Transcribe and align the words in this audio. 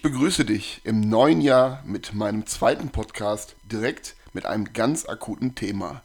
Ich 0.00 0.02
begrüße 0.02 0.46
dich 0.46 0.80
im 0.84 1.02
neuen 1.02 1.42
Jahr 1.42 1.82
mit 1.84 2.14
meinem 2.14 2.46
zweiten 2.46 2.88
Podcast 2.88 3.54
direkt 3.70 4.16
mit 4.32 4.46
einem 4.46 4.72
ganz 4.72 5.06
akuten 5.06 5.54
Thema. 5.54 6.00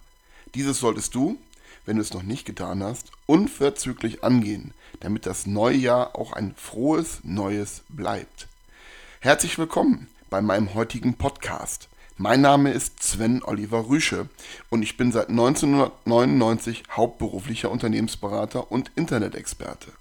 Dieses 0.54 0.82
solltest 0.82 1.16
du, 1.16 1.38
wenn 1.86 1.96
du 1.96 2.02
es 2.02 2.14
noch 2.14 2.24
nicht 2.24 2.44
getan 2.44 2.84
hast, 2.84 3.10
unverzüglich 3.26 4.22
angehen, 4.22 4.74
damit 5.00 5.26
das 5.26 5.48
neue 5.48 5.78
Jahr 5.78 6.18
auch 6.18 6.34
ein 6.34 6.56
frohes 6.58 7.22
Neues 7.24 7.84
bleibt. 7.88 8.50
Herzlich 9.22 9.58
willkommen 9.58 10.08
bei 10.30 10.42
meinem 10.42 10.74
heutigen 10.74 11.14
Podcast. 11.14 11.88
Mein 12.18 12.42
Name 12.42 12.72
ist 12.72 13.02
Sven 13.02 13.44
Oliver 13.46 13.88
Rüsche 13.88 14.28
und 14.70 14.82
ich 14.82 14.98
bin 14.98 15.14
seit 15.14 15.30
1999 15.30 16.84
hauptberuflicher 16.92 17.72
Unternehmensberater 17.72 18.74
und 18.74 18.92
Internetexperte. 18.98 19.94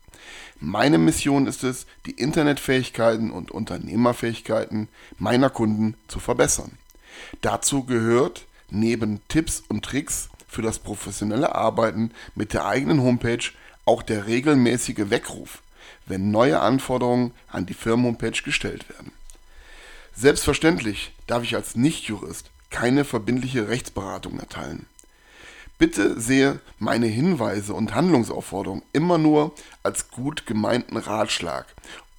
Meine 0.61 0.99
Mission 0.99 1.47
ist 1.47 1.65
es, 1.65 1.87
die 2.07 2.13
Internetfähigkeiten 2.13 3.31
und 3.31 3.51
Unternehmerfähigkeiten 3.51 4.89
meiner 5.19 5.51
Kunden 5.51 5.95
zu 6.09 6.21
verbessern. 6.21 6.79
Dazu 7.41 7.85
gehört 7.85 8.47
neben 8.71 9.21
Tipps 9.29 9.63
und 9.69 9.85
Tricks 9.85 10.29
für 10.49 10.63
das 10.63 10.79
professionelle 10.79 11.55
Arbeiten 11.55 12.13
mit 12.35 12.53
der 12.53 12.67
eigenen 12.67 13.03
Homepage 13.03 13.45
auch 13.85 14.03
der 14.03 14.27
regelmäßige 14.27 15.11
Weckruf, 15.11 15.63
wenn 16.07 16.31
neue 16.31 16.61
Anforderungen 16.61 17.33
an 17.49 17.67
die 17.67 17.75
Firmenhomepage 17.75 18.43
gestellt 18.43 18.89
werden. 18.89 19.13
Selbstverständlich 20.15 21.13
darf 21.27 21.43
ich 21.43 21.57
als 21.57 21.75
Nichtjurist 21.75 22.51
keine 22.71 23.05
verbindliche 23.05 23.69
Rechtsberatung 23.69 24.39
erteilen. 24.39 24.87
Bitte 25.77 26.21
sehe 26.21 26.61
meine 26.79 27.07
Hinweise 27.07 27.75
und 27.75 27.95
Handlungsaufforderungen 27.95 28.83
immer 28.93 29.19
nur 29.19 29.53
als 29.83 30.11
gut 30.11 30.47
gemeinten 30.47 30.97
Ratschlag 30.97 31.67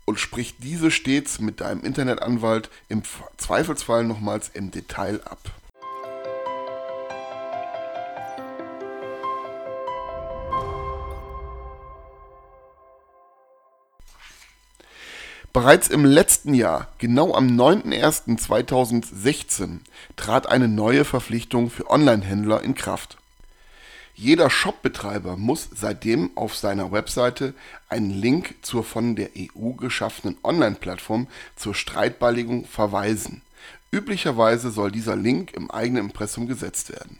und 0.03 0.19
sprich 0.19 0.57
diese 0.57 0.91
stets 0.91 1.39
mit 1.39 1.61
deinem 1.61 1.79
Internetanwalt 1.81 2.69
im 2.89 3.03
Zweifelsfall 3.37 4.03
nochmals 4.03 4.51
im 4.53 4.71
Detail 4.71 5.21
ab. 5.23 5.39
Bereits 15.53 15.87
im 15.87 16.03
letzten 16.03 16.53
Jahr, 16.53 16.89
genau 16.97 17.33
am 17.33 17.47
9.01.2016, 17.47 19.79
trat 20.17 20.47
eine 20.47 20.67
neue 20.67 21.05
Verpflichtung 21.05 21.69
für 21.69 21.89
Online-Händler 21.89 22.61
in 22.61 22.75
Kraft. 22.75 23.15
Jeder 24.17 24.49
Shopbetreiber 24.49 25.35
muss 25.35 25.67
seitdem 25.75 26.31
auf 26.35 26.55
seiner 26.55 26.93
Webseite 26.93 27.53
einen 27.89 28.11
Link 28.11 28.55
zur 28.61 28.85
von 28.85 29.17
der 29.17 29.31
EU 29.37 29.73
geschaffenen 29.73 30.37
Online-Plattform 30.41 31.27
zur 31.57 31.75
Streitbeilegung 31.75 32.65
verweisen. 32.65 33.41
Üblicherweise 33.91 34.71
soll 34.71 34.91
dieser 34.91 35.17
Link 35.17 35.53
im 35.53 35.69
eigenen 35.69 36.05
Impressum 36.05 36.47
gesetzt 36.47 36.91
werden. 36.91 37.19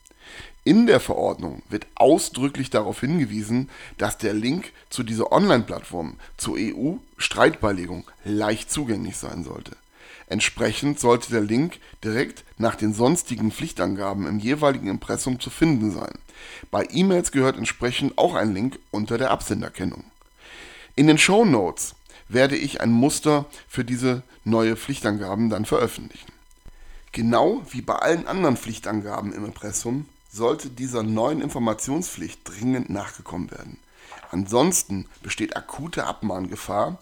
In 0.63 0.88
der 0.88 1.00
Verordnung 1.00 1.61
wird 1.69 1.85
ausdrücklich 1.94 2.72
darauf 2.72 3.02
hingewiesen, 3.02 3.69
dass 4.00 4.17
der 4.17 4.33
Link 4.33 4.72
zu 4.89 5.03
dieser 5.03 5.31
Online-Plattform 5.31 6.16
zur 6.38 6.55
EU-Streitbeilegung 6.57 8.03
leicht 8.25 8.72
zugänglich 8.72 9.18
sein 9.18 9.44
sollte. 9.44 9.75
Entsprechend 10.28 11.00
sollte 11.00 11.31
der 11.31 11.41
Link 11.41 11.79
direkt 12.03 12.44
nach 12.57 12.75
den 12.75 12.94
sonstigen 12.94 13.51
Pflichtangaben 13.51 14.25
im 14.28 14.39
jeweiligen 14.39 14.88
Impressum 14.88 15.39
zu 15.39 15.50
finden 15.50 15.91
sein. 15.91 16.13
Bei 16.72 16.88
E-Mails 16.89 17.31
gehört 17.31 17.57
entsprechend 17.57 18.17
auch 18.17 18.33
ein 18.35 18.53
Link 18.53 18.79
unter 18.91 19.17
der 19.17 19.31
Absenderkennung. 19.31 20.06
In 20.95 21.07
den 21.07 21.17
Show 21.17 21.45
Notes 21.45 21.95
werde 22.28 22.56
ich 22.56 22.81
ein 22.81 22.91
Muster 22.91 23.45
für 23.67 23.83
diese 23.83 24.23
neue 24.44 24.75
Pflichtangaben 24.75 25.50
dann 25.50 25.66
veröffentlichen. 25.66 26.31
Genau 27.12 27.62
wie 27.69 27.81
bei 27.81 27.95
allen 27.95 28.28
anderen 28.28 28.57
Pflichtangaben 28.57 29.33
im 29.33 29.45
Impressum 29.45 30.07
sollte 30.31 30.69
dieser 30.69 31.03
neuen 31.03 31.41
Informationspflicht 31.41 32.41
dringend 32.44 32.89
nachgekommen 32.89 33.51
werden. 33.51 33.78
Ansonsten 34.31 35.06
besteht 35.22 35.56
akute 35.56 36.06
Abmahngefahr 36.06 36.97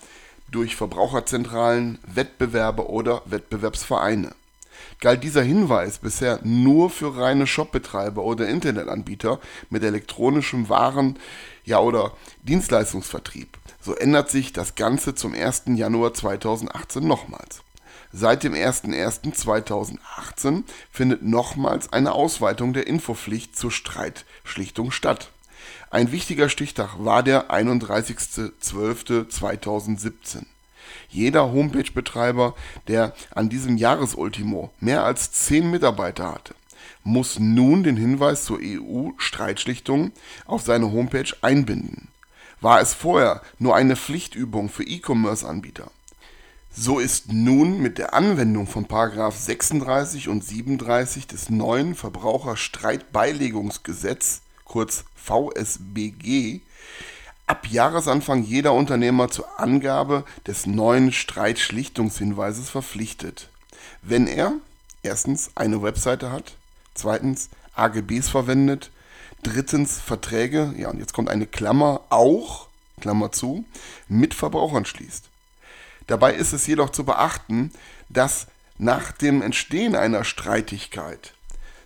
durch 0.51 0.75
Verbraucherzentralen, 0.75 1.97
Wettbewerbe 2.06 2.89
oder 2.89 3.22
Wettbewerbsvereine. 3.25 4.34
Galt 5.00 5.23
dieser 5.23 5.41
Hinweis 5.41 5.97
bisher 5.97 6.39
nur 6.44 6.89
für 6.89 7.17
reine 7.17 7.47
Shopbetreiber 7.47 8.23
oder 8.23 8.47
Internetanbieter 8.47 9.40
mit 9.69 9.84
elektronischem 9.84 10.69
Waren 10.69 11.17
ja 11.66 11.79
oder 11.79 12.11
Dienstleistungsvertrieb, 12.44 13.57
so 13.81 13.95
ändert 13.95 14.29
sich 14.29 14.53
das 14.53 14.75
Ganze 14.75 15.16
zum 15.16 15.34
1. 15.34 15.63
Januar 15.67 16.13
2018 16.13 17.07
nochmals. 17.07 17.63
Seit 18.13 18.44
dem 18.44 18.53
01.01.2018 18.53 20.63
findet 20.91 21.23
nochmals 21.23 21.94
eine 21.94 22.11
Ausweitung 22.11 22.73
der 22.73 22.88
Infopflicht 22.88 23.57
zur 23.57 23.72
Streitschlichtung 23.72 24.91
statt. 24.91 25.29
Ein 25.89 26.11
wichtiger 26.11 26.49
Stichtag 26.49 26.95
war 26.97 27.23
der 27.23 27.49
31.12.2017. 27.51 30.44
Jeder 31.09 31.51
Homepage-Betreiber, 31.51 32.53
der 32.88 33.13
an 33.33 33.49
diesem 33.49 33.77
Jahresultimo 33.77 34.72
mehr 34.79 35.03
als 35.03 35.31
10 35.31 35.69
Mitarbeiter 35.69 36.31
hatte, 36.31 36.55
muss 37.03 37.39
nun 37.39 37.83
den 37.83 37.97
Hinweis 37.97 38.45
zur 38.45 38.59
EU-Streitschlichtung 38.61 40.11
auf 40.45 40.61
seine 40.61 40.91
Homepage 40.91 41.33
einbinden 41.41 42.11
war 42.61 42.79
es 42.79 42.93
vorher 42.93 43.41
nur 43.57 43.75
eine 43.75 43.95
Pflichtübung 43.95 44.69
für 44.69 44.83
E-Commerce-Anbieter. 44.83 45.89
So 46.73 46.99
ist 46.99 47.33
nun 47.33 47.81
mit 47.81 47.97
der 47.97 48.13
Anwendung 48.13 48.66
von 48.67 48.88
36 48.88 50.29
und 50.29 50.45
37 50.45 51.28
des 51.28 51.49
neuen 51.49 51.95
Verbraucherstreitbeilegungsgesetz, 51.95 54.43
kurz 54.71 55.03
VSBG, 55.15 56.61
ab 57.45 57.67
Jahresanfang 57.69 58.43
jeder 58.43 58.71
Unternehmer 58.71 59.29
zur 59.29 59.59
Angabe 59.59 60.23
des 60.47 60.65
neuen 60.65 61.11
Streitschlichtungshinweises 61.11 62.69
verpflichtet, 62.69 63.49
wenn 64.01 64.27
er 64.27 64.53
erstens 65.03 65.51
eine 65.55 65.83
Webseite 65.83 66.31
hat, 66.31 66.55
zweitens 66.93 67.49
AGBs 67.75 68.29
verwendet, 68.29 68.91
Drittens 69.43 69.99
Verträge, 69.99 70.73
ja 70.77 70.89
und 70.89 70.99
jetzt 70.99 71.13
kommt 71.13 71.29
eine 71.29 71.47
Klammer, 71.47 72.01
auch, 72.09 72.67
Klammer 72.99 73.31
zu, 73.31 73.65
mit 74.07 74.35
Verbrauchern 74.35 74.85
schließt. 74.85 75.29
Dabei 76.05 76.33
ist 76.35 76.53
es 76.53 76.67
jedoch 76.67 76.91
zu 76.91 77.05
beachten, 77.05 77.71
dass 78.09 78.47
nach 78.77 79.11
dem 79.11 79.41
Entstehen 79.41 79.95
einer 79.95 80.23
Streitigkeit, 80.23 81.33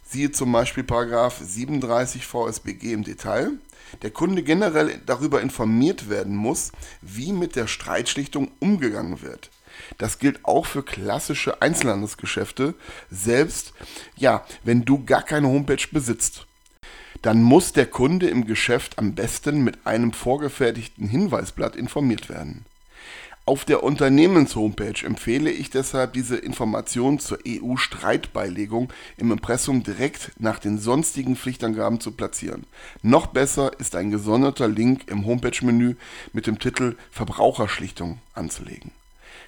siehe 0.06 0.32
zum 0.32 0.52
Beispiel 0.52 0.84
Paragraph 0.84 1.40
37 1.42 2.26
VSBG 2.26 2.94
im 2.94 3.04
Detail, 3.04 3.52
der 4.02 4.12
Kunde 4.12 4.44
generell 4.44 5.02
darüber 5.06 5.42
informiert 5.42 6.10
werden 6.10 6.36
muss, 6.36 6.72
wie 7.02 7.32
mit 7.32 7.56
der 7.56 7.68
Streitschlichtung 7.68 8.52
umgegangen 8.60 9.22
wird. 9.22 9.50
Das 9.98 10.20
gilt 10.20 10.46
auch 10.46 10.66
für 10.66 10.84
klassische 10.84 11.62
Einzelhandelsgeschäfte, 11.62 12.76
selbst 13.12 13.74
ja, 14.16 14.46
wenn 14.64 14.86
du 14.86 15.04
gar 15.04 15.24
keine 15.24 15.48
Homepage 15.48 15.88
besitzt 15.92 16.46
dann 17.26 17.42
muss 17.42 17.74
der 17.74 17.88
Kunde 17.88 18.28
im 18.28 18.46
Geschäft 18.46 19.00
am 19.00 19.16
besten 19.16 19.64
mit 19.64 19.88
einem 19.88 20.14
vorgefertigten 20.14 21.08
Hinweisblatt 21.08 21.76
informiert 21.76 22.30
werden. 22.30 22.66
Auf 23.48 23.64
der 23.64 23.84
Unternehmenshomepage 23.84 25.06
empfehle 25.06 25.52
ich 25.52 25.70
deshalb 25.70 26.14
diese 26.14 26.36
Information 26.36 27.20
zur 27.20 27.38
EU-Streitbeilegung 27.48 28.92
im 29.18 29.32
Impressum 29.32 29.84
direkt 29.84 30.32
nach 30.40 30.58
den 30.58 30.80
sonstigen 30.80 31.36
Pflichtangaben 31.36 32.00
zu 32.00 32.14
platzieren. 32.14 32.66
Noch 33.04 33.28
besser 33.28 33.80
ist 33.80 33.96
ein 33.96 34.10
gesonderter 34.10 34.68
Link 34.68 35.08
im 35.12 35.28
Homepage-Menü 35.28 35.96
mit 36.34 36.48
dem 36.48 36.58
Titel 36.58 36.96
Verbraucherschlichtung 37.12 38.18
anzulegen. 38.34 38.90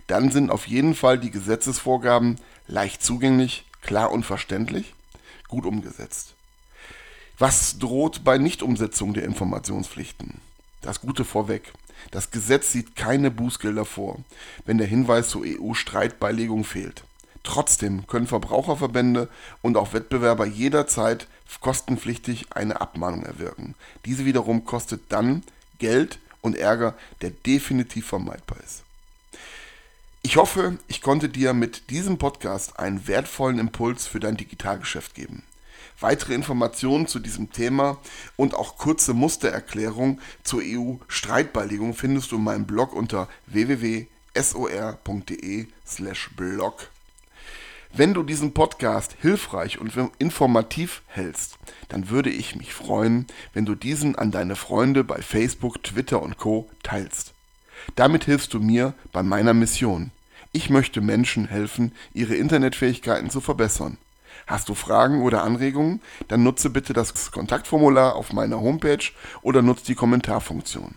Dann 0.05 0.29
sind 0.29 0.51
auf 0.51 0.67
jeden 0.67 0.93
Fall 0.93 1.17
die 1.17 1.31
Gesetzesvorgaben 1.31 2.35
leicht 2.67 3.01
zugänglich, 3.01 3.65
klar 3.81 4.11
und 4.11 4.27
verständlich, 4.27 4.93
gut 5.47 5.65
umgesetzt. 5.65 6.35
Was 7.39 7.79
droht 7.79 8.23
bei 8.23 8.37
Nichtumsetzung 8.37 9.15
der 9.15 9.23
Informationspflichten? 9.23 10.39
Das 10.81 11.01
Gute 11.01 11.25
vorweg. 11.25 11.73
Das 12.11 12.31
Gesetz 12.31 12.71
sieht 12.71 12.95
keine 12.95 13.31
Bußgelder 13.31 13.85
vor, 13.85 14.19
wenn 14.65 14.77
der 14.77 14.87
Hinweis 14.87 15.29
zur 15.29 15.43
EU-Streitbeilegung 15.45 16.63
fehlt. 16.63 17.03
Trotzdem 17.43 18.07
können 18.07 18.27
Verbraucherverbände 18.27 19.29
und 19.61 19.77
auch 19.77 19.93
Wettbewerber 19.93 20.45
jederzeit 20.45 21.27
kostenpflichtig 21.61 22.47
eine 22.51 22.81
Abmahnung 22.81 23.23
erwirken. 23.23 23.75
Diese 24.05 24.25
wiederum 24.25 24.65
kostet 24.65 25.01
dann 25.09 25.43
Geld 25.79 26.19
und 26.41 26.57
Ärger, 26.57 26.95
der 27.21 27.31
definitiv 27.31 28.07
vermeidbar 28.07 28.59
ist. 28.63 28.83
Ich 30.23 30.35
hoffe, 30.35 30.77
ich 30.89 31.01
konnte 31.01 31.29
dir 31.29 31.53
mit 31.53 31.89
diesem 31.89 32.17
Podcast 32.17 32.77
einen 32.79 33.07
wertvollen 33.07 33.59
Impuls 33.59 34.07
für 34.07 34.19
dein 34.19 34.35
Digitalgeschäft 34.35 35.15
geben. 35.15 35.43
Weitere 35.99 36.33
Informationen 36.33 37.07
zu 37.07 37.19
diesem 37.19 37.51
Thema 37.51 37.97
und 38.35 38.53
auch 38.53 38.77
kurze 38.77 39.13
Mustererklärung 39.13 40.21
zur 40.43 40.61
EU-Streitbeilegung 40.63 41.93
findest 41.93 42.31
du 42.31 42.35
in 42.37 42.43
meinem 42.43 42.65
Blog 42.65 42.93
unter 42.93 43.27
www.sor.de/blog. 43.47 44.07
Wenn 47.93 48.13
du 48.13 48.21
diesen 48.21 48.53
Podcast 48.53 49.15
hilfreich 49.21 49.79
und 49.79 49.93
informativ 50.19 51.01
hältst, 51.07 51.57
dann 51.87 52.09
würde 52.09 52.29
ich 52.29 52.55
mich 52.55 52.73
freuen, 52.73 53.25
wenn 53.53 53.65
du 53.65 53.75
diesen 53.75 54.15
an 54.15 54.29
deine 54.29 54.55
Freunde 54.55 55.03
bei 55.03 55.21
Facebook, 55.21 55.81
Twitter 55.83 56.21
und 56.21 56.37
Co 56.37 56.69
teilst. 56.83 57.33
Damit 57.95 58.25
hilfst 58.25 58.53
du 58.53 58.59
mir 58.59 58.93
bei 59.13 59.23
meiner 59.23 59.53
Mission. 59.53 60.11
Ich 60.51 60.69
möchte 60.69 61.01
Menschen 61.01 61.47
helfen, 61.47 61.93
ihre 62.13 62.35
Internetfähigkeiten 62.35 63.29
zu 63.29 63.41
verbessern. 63.41 63.97
Hast 64.45 64.69
du 64.69 64.75
Fragen 64.75 65.21
oder 65.23 65.43
Anregungen? 65.43 66.01
Dann 66.27 66.43
nutze 66.43 66.69
bitte 66.69 66.93
das 66.93 67.31
Kontaktformular 67.31 68.15
auf 68.15 68.33
meiner 68.33 68.61
Homepage 68.61 69.11
oder 69.41 69.61
nutze 69.61 69.85
die 69.85 69.95
Kommentarfunktion. 69.95 70.95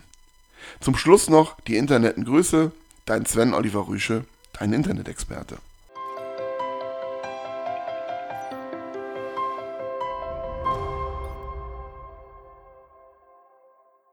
Zum 0.79 0.95
Schluss 0.95 1.29
noch 1.29 1.59
die 1.61 1.77
Interneten 1.77 2.25
Grüße, 2.25 2.71
dein 3.05 3.25
Sven 3.25 3.53
Oliver 3.53 3.87
Rüsche, 3.87 4.25
dein 4.53 4.73
Internet-Experte. 4.73 5.57